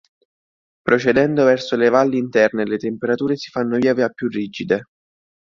Procedendo 0.83 1.45
verso 1.45 1.75
le 1.75 1.89
valli 1.89 2.17
interne 2.17 2.65
le 2.65 2.77
temperature 2.79 3.35
si 3.37 3.51
fanno 3.51 3.77
via 3.77 3.93
via 3.93 4.09
più 4.09 4.27
rigide. 4.29 4.83